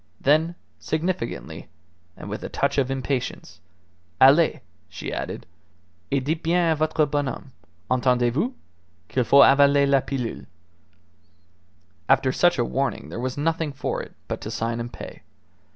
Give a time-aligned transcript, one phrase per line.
[0.19, 1.69] Then, significantly,
[2.17, 3.59] and with a touch of impatience,
[4.19, 5.45] "Allez," she added,
[6.11, 7.51] "et dites bien a votre bonhomme
[7.91, 8.55] entendez vous?
[9.09, 10.47] qu'il faut avaler la pilule."
[12.09, 15.21] After such a warning there was nothing for it but to sign and pay.